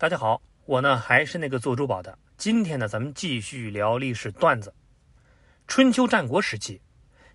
[0.00, 2.18] 大家好，我呢还是那个做珠宝的。
[2.38, 4.72] 今天呢，咱们继续聊历史段子。
[5.68, 6.80] 春秋战国时期，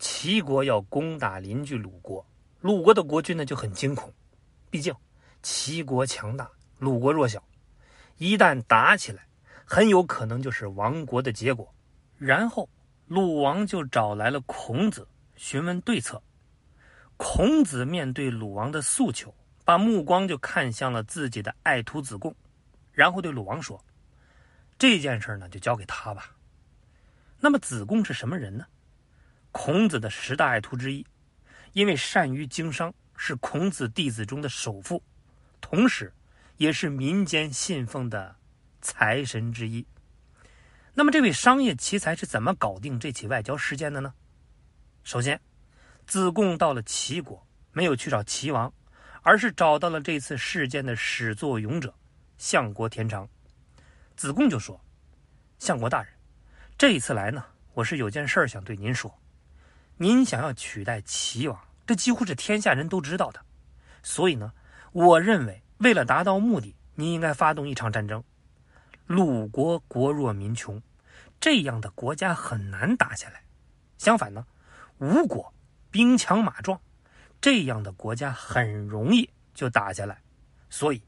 [0.00, 2.26] 齐国要攻打邻居鲁国，
[2.60, 4.12] 鲁国的国君呢就很惊恐，
[4.70, 4.92] 毕竟
[5.40, 6.50] 齐国强大，
[6.80, 7.40] 鲁国弱小，
[8.16, 9.24] 一旦打起来，
[9.64, 11.72] 很有可能就是亡国的结果。
[12.18, 12.68] 然后
[13.06, 15.06] 鲁王就找来了孔子
[15.36, 16.20] 询问对策。
[17.16, 19.32] 孔子面对鲁王的诉求，
[19.64, 22.34] 把目光就看向了自己的爱徒子贡，
[22.98, 23.80] 然后对鲁王说
[24.76, 26.34] ：“这件事呢，就交给他吧。”
[27.38, 28.66] 那么子贡是什么人呢？
[29.52, 31.06] 孔子的十大爱徒之一，
[31.74, 35.00] 因为善于经商，是孔子弟子中的首富，
[35.60, 36.12] 同时
[36.56, 38.34] 也是民间信奉的
[38.80, 39.86] 财神之一。
[40.92, 44.12] 那么这位商业奇才是怎么搞定这起外交事件的呢？
[45.04, 45.40] 首先。
[46.04, 48.72] 子贡到了齐国，没有去找齐王，
[49.22, 51.94] 而是找到了这次事件的始作俑者
[52.38, 53.28] 相国田常。
[54.16, 54.80] 子贡就说
[55.60, 56.10] ：“相国大人，
[56.78, 57.44] 这一次来呢，
[57.74, 59.12] 我是有件事儿想对您说。
[59.96, 63.44] 您想要取代齐王，这几乎是天下人都知道的。
[64.02, 64.52] 所以呢，
[64.92, 68.24] 我认为为了达到目的，您应该发动一场战争。
[69.06, 70.80] 鲁国国弱民穷，
[71.38, 73.42] 这样的国家很难打下来。
[73.98, 74.46] 相反呢，
[74.98, 75.52] 吴国。”
[75.90, 76.78] 兵强马壮，
[77.40, 80.20] 这样的国家很容易就打下来，
[80.68, 81.02] 所以，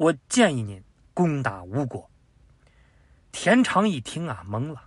[0.00, 2.10] 我建议您攻打吴国。
[3.32, 4.84] 田常一听啊，懵了。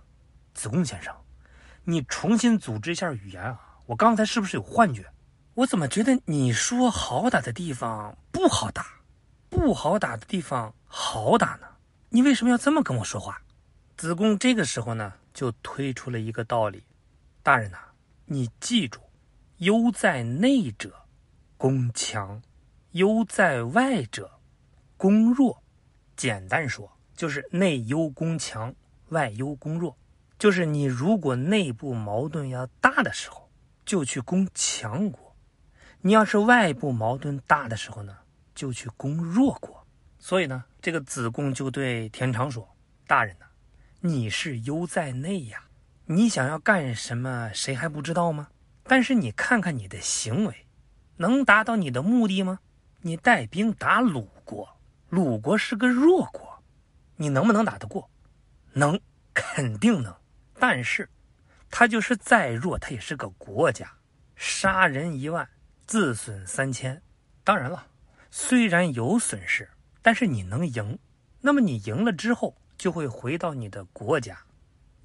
[0.54, 1.14] 子贡先生，
[1.84, 3.78] 你重新组织一下语言啊！
[3.86, 5.06] 我刚才是不是有幻觉？
[5.54, 8.84] 我怎么觉得你说好打的地方不好打，
[9.48, 11.68] 不好打的地方好打呢？
[12.08, 13.40] 你为什么要这么跟我说话？
[13.96, 16.82] 子贡这个时候呢，就推出了一个道理：
[17.40, 17.78] 大人呐，
[18.24, 19.00] 你记住。
[19.58, 20.92] 忧在内者，
[21.56, 22.42] 攻强；
[22.90, 24.40] 忧在外者，
[24.96, 25.62] 攻弱。
[26.16, 28.74] 简单说，就是内忧攻强，
[29.08, 29.96] 外忧攻弱。
[30.38, 33.50] 就是你如果内部矛盾要大的时候，
[33.84, 35.34] 就去攻强国；
[36.00, 38.16] 你要是外部矛盾大的时候呢，
[38.54, 39.86] 就去攻弱国。
[40.18, 42.76] 所以呢，这个子贡就对田常说
[43.06, 43.46] ：“大人呐，
[44.00, 45.64] 你是忧在内呀，
[46.06, 48.48] 你想要干什么，谁还不知道吗？”
[48.86, 50.66] 但是你看看你的行为，
[51.16, 52.60] 能达到你的目的吗？
[53.00, 54.73] 你带兵打鲁国，
[55.14, 56.60] 鲁国是个弱国，
[57.14, 58.10] 你能不能打得过？
[58.72, 59.00] 能，
[59.32, 60.12] 肯定能。
[60.58, 61.08] 但是，
[61.70, 63.88] 他就是再弱，他也是个国家，
[64.34, 65.48] 杀人一万，
[65.86, 67.00] 自损三千。
[67.44, 67.86] 当然了，
[68.32, 69.70] 虽然有损失，
[70.02, 70.98] 但是你能赢。
[71.40, 74.36] 那么你赢了之后，就会回到你的国家，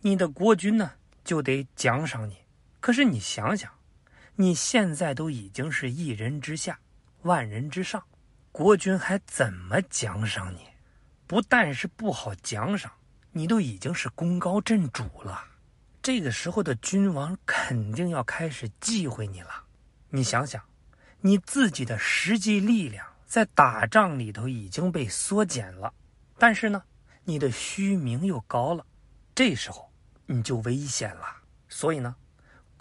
[0.01, 0.93] 你的国君呢，
[1.23, 2.35] 就得奖赏你。
[2.79, 3.71] 可是你想想，
[4.37, 6.79] 你现在都已经是一人之下，
[7.21, 8.03] 万人之上，
[8.51, 10.67] 国君还怎么奖赏你？
[11.27, 12.91] 不但是不好奖赏，
[13.31, 15.43] 你都已经是功高震主了。
[16.01, 19.49] 这个时候的君王肯定要开始忌讳你了。
[20.09, 20.63] 你想想，
[21.21, 25.93] 你自己的实际力量在打仗里头已经被缩减了，
[26.37, 26.83] 但是呢，
[27.23, 28.85] 你的虚名又高了，
[29.35, 29.91] 这时候
[30.25, 31.25] 你就危险了。
[31.67, 32.15] 所以呢。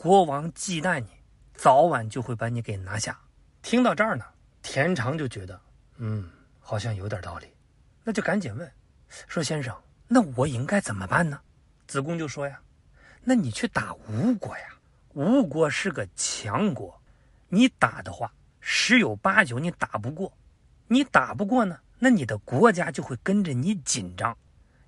[0.00, 1.08] 国王忌惮你，
[1.54, 3.18] 早晚就会把你给拿下。
[3.62, 4.24] 听到这儿呢，
[4.70, 5.58] 田常就觉得，
[5.96, 6.28] 嗯，
[6.60, 7.46] 好像有点道理，
[8.04, 8.70] 那就赶紧问，
[9.26, 9.74] 说先生，
[10.06, 11.40] 那我应该怎么办呢？
[11.86, 12.60] 子贡就说呀，
[13.24, 14.64] 那你去打吴国呀，
[15.14, 17.00] 吴国是个强国，
[17.48, 18.30] 你打的话，
[18.60, 20.30] 十有八九你打不过，
[20.86, 24.36] 你打不过呢，那你的国家就会跟着你紧张，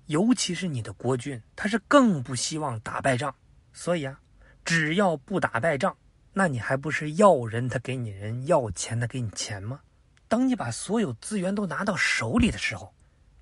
[0.05, 3.33] 尤其是你的国君，他是更不希望打败仗，
[3.73, 4.19] 所以啊。
[4.63, 5.97] 只要不打败仗，
[6.33, 9.81] 那你还不是要人他给你人，要钱他给你钱吗？
[10.27, 12.93] 等你把所有资源都拿到手里的时候，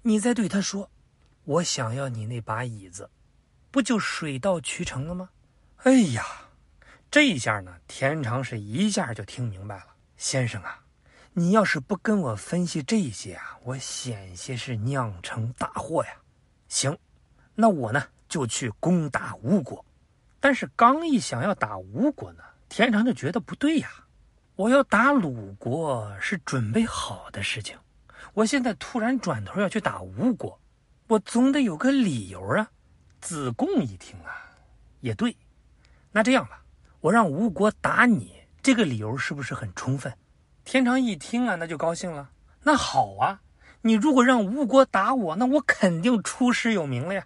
[0.01, 0.89] 你再对他说
[1.45, 3.09] ：“我想要你那把椅子”，
[3.69, 5.29] 不就水到渠成了吗？
[5.83, 6.25] 哎呀，
[7.11, 9.85] 这一下呢，田常是一下就听明白了。
[10.17, 10.83] 先生啊，
[11.33, 16.11] 你要是不跟我分析这些啊，我险些是酿成大祸呀。
[16.67, 16.97] 行，
[17.53, 19.85] 那我呢就去攻打吴国。
[20.39, 23.89] 但是刚一想要打吴国呢，田常就觉得不对呀。
[24.55, 27.77] 我要打鲁国是准备好的事情，
[28.33, 30.59] 我现在突然转头要去打吴国，
[31.07, 32.69] 我总得有个理由啊。
[33.19, 34.31] 子贡一听啊，
[35.01, 35.35] 也对，
[36.11, 36.63] 那这样吧，
[37.01, 40.13] 我让吴国打你，这个理由是不是很充分？
[40.63, 42.29] 田常一听啊，那就高兴了。
[42.63, 43.41] 那好啊，
[43.81, 47.25] 你如果让吴国打我，那我肯定出师有名了呀。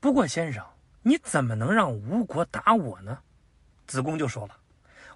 [0.00, 0.64] 不过先生。
[1.02, 3.18] 你怎么能让吴国打我呢？
[3.86, 4.57] 子贡就说了：“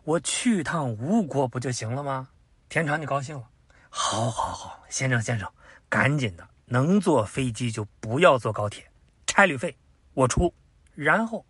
[0.04, 2.28] 我去趟吴国不就行了吗？”
[2.68, 3.48] 田常就高兴了
[3.90, 5.50] ：“好，好，好，先生，先生，
[5.88, 8.90] 赶紧的，能坐飞机就不要坐高铁，
[9.26, 9.76] 差旅费
[10.14, 10.52] 我出。
[10.94, 11.44] 然后，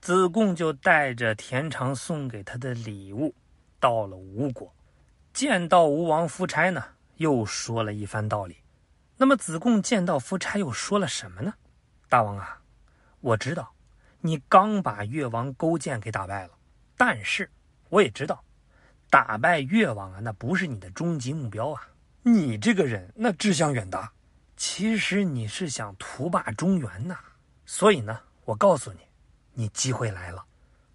[0.00, 3.34] 子贡就带着田常送给他的礼物，
[3.80, 4.72] 到了吴国，
[5.32, 6.84] 见到吴王夫差呢，
[7.16, 8.56] 又说了一番道理。
[9.16, 11.54] 那么子贡见到夫差又说了什么呢？
[12.08, 12.60] 大王啊，
[13.20, 13.72] 我知道
[14.20, 16.50] 你刚把越王勾践给打败了，
[16.96, 17.50] 但是
[17.88, 18.44] 我也知道，
[19.10, 21.88] 打败越王啊，那不是你的终极目标啊。
[22.22, 24.12] 你这个人那志向远大，
[24.56, 27.18] 其实你是想图霸中原呐。
[27.66, 28.20] 所以呢。
[28.48, 29.00] 我告诉你，
[29.52, 30.42] 你机会来了。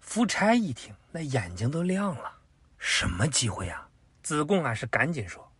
[0.00, 2.38] 夫差一听，那眼睛都亮了。
[2.78, 3.88] 什么机会啊？
[4.24, 5.52] 子贡啊，是赶紧说：“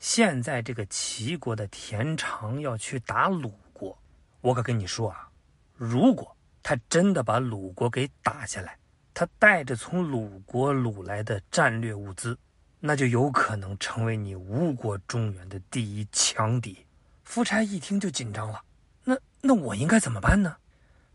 [0.00, 3.96] 现在这个齐国的田常要去打鲁国，
[4.40, 5.28] 我可跟你说啊，
[5.76, 8.76] 如果他真的把鲁国给打下来，
[9.14, 12.38] 他带着从鲁国掳来的战略物资，
[12.80, 16.86] 那就有可能成为你吴国中原的第一强敌。”
[17.24, 18.62] 夫差一听就紧张了。
[19.04, 20.56] 那那我应该怎么办呢？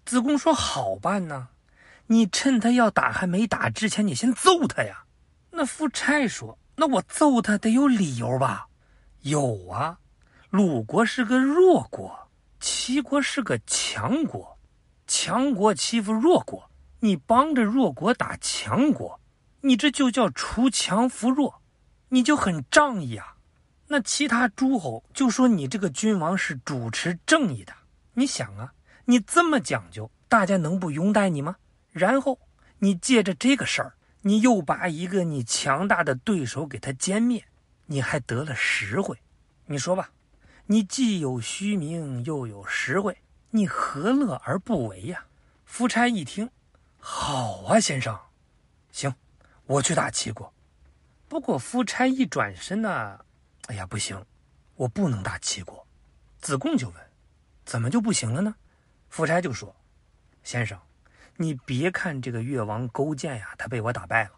[0.05, 1.49] 子贡说：“好办呢，
[2.07, 5.03] 你趁他要打还没打之前，你先揍他呀。”
[5.51, 8.67] 那夫差说：“那我揍他得有理由吧
[9.21, 9.99] ？”“有啊，
[10.49, 12.29] 鲁国是个弱国，
[12.59, 14.57] 齐国是个强国，
[15.07, 19.19] 强国欺负弱国，你帮着弱国打强国，
[19.61, 21.61] 你这就叫除强扶弱，
[22.09, 23.35] 你就很仗义啊。
[23.87, 27.73] 那其他诸侯就说你这个君王是主持正义的，
[28.13, 28.73] 你想啊。”
[29.09, 31.55] 你这么讲究，大家能不拥戴你吗？
[31.93, 32.37] 然后
[32.79, 37.45] 你借着这个事儿，你又把一个你强大的对手给他歼灭，
[37.85, 39.17] 你还得了实惠。
[39.67, 40.09] 你说吧，
[40.65, 43.17] 你既有虚名，又有实惠，
[43.51, 45.23] 你何乐而不为呀？
[45.63, 46.49] 夫差一听，
[47.09, 48.19] 好啊，先生，
[48.91, 49.15] 行，
[49.65, 50.53] 我去打齐国。
[51.29, 53.17] 不过夫差一转身呢，
[53.67, 54.21] 哎呀，不行，
[54.75, 55.87] 我不能打齐国。
[56.41, 56.95] 子贡就问，
[57.65, 58.53] 怎么就不行了呢？
[59.07, 59.73] 夫差就说
[60.43, 60.77] ：“先生，
[61.37, 64.31] 你别看这个越王勾践呀，他被我打败了，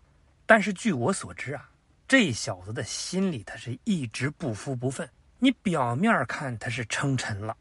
[0.45, 1.67] 但是据我所知啊，
[2.07, 5.09] 这小子的心里他是一直不服不忿。
[5.39, 7.57] 你表面看他是称臣了，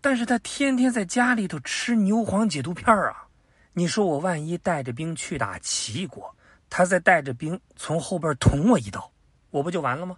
[0.00, 3.25] 但是他天天在家里头吃牛黄解毒片啊。
[3.78, 6.34] 你说我万一带着兵去打齐国，
[6.70, 9.12] 他再带着兵从后边捅我一刀，
[9.50, 10.16] 我不就完了吗？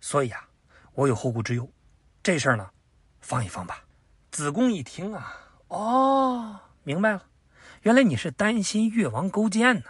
[0.00, 0.48] 所以啊，
[0.92, 1.68] 我有后顾之忧。
[2.22, 2.70] 这事儿呢，
[3.20, 3.84] 放一放吧。”
[4.30, 5.34] 子贡一听啊。
[5.66, 7.26] 哦，明白了，
[7.82, 9.86] 原来你是担心越王勾践呢。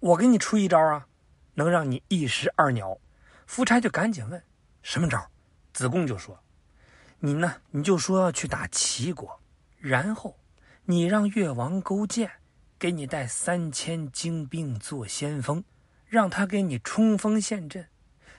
[0.00, 1.06] 我给你出一招啊，
[1.54, 2.98] 能让你一石二鸟。
[3.46, 4.42] 夫差就赶紧问
[4.82, 5.24] 什么招？
[5.72, 6.36] 子贡就说
[7.20, 9.40] ：“你呢，你就说要去打齐国，
[9.78, 10.36] 然后
[10.84, 12.28] 你让越王勾践
[12.78, 15.64] 给你带三千精兵做先锋，
[16.06, 17.88] 让他给你冲锋陷阵。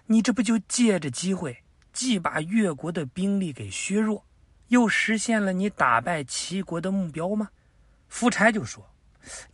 [0.05, 4.23] 你这不就借着机会，既把越国的兵力给削弱。”
[4.67, 7.49] 又实现了你打败齐国的目标吗？
[8.09, 8.85] 夫差就说：“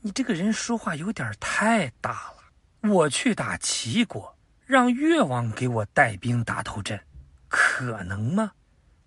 [0.02, 2.90] 你这个人说话有点太大了。
[2.90, 4.36] 我去打齐国，
[4.66, 7.00] 让越王给我带兵打头阵，
[7.48, 8.54] 可能吗？”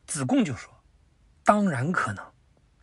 [0.06, 0.73] 子贡就说
[1.43, 2.25] ：“当然可能，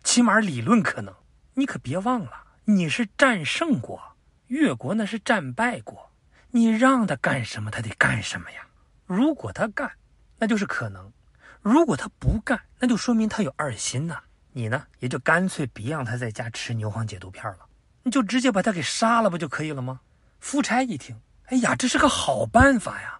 [0.03, 1.15] 起码理论可能。
[1.53, 4.01] 你可别忘了，你是战胜国，
[4.47, 6.11] 越国那是战败国。
[6.51, 8.67] 你让他干什么，他得干什么呀。
[9.05, 9.91] 如果他干，
[10.37, 11.11] 那就是可能。”
[11.63, 14.19] 如果他不干，那就说明他有二心呐。
[14.51, 17.59] 你呢，也就干脆别让他在家吃牛黄解毒片了，
[18.03, 20.01] 你就直接把他给杀了不就可以了吗？
[20.39, 23.19] 夫差一听，哎呀，这是个好办法呀。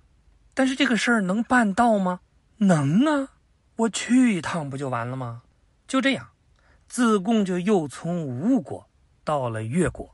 [0.54, 2.20] 但是这个事儿能办到吗？
[2.58, 3.30] 能啊，
[3.78, 5.44] 我去一趟不就完了吗？
[5.88, 6.30] 就这样，
[6.88, 8.90] 自贡就又从吴国
[9.24, 10.14] 到了越国。